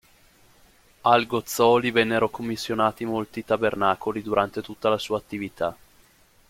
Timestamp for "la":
4.89-4.97